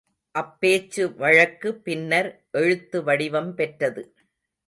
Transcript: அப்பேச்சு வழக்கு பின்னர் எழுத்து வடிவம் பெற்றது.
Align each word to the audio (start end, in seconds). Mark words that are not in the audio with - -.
அப்பேச்சு 0.35 1.15
வழக்கு 1.15 1.75
பின்னர் 1.75 2.29
எழுத்து 2.51 3.03
வடிவம் 3.03 3.53
பெற்றது. 3.55 4.03